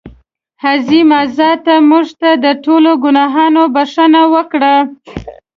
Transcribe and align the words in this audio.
عظیمه 0.69 1.19
ذاته 1.37 1.75
مونږ 1.89 2.07
ته 2.19 2.29
د 2.43 2.45
ټولو 2.63 2.91
ګناهونو 3.03 3.61
بښنه 3.75 4.21
وکړه. 4.33 4.75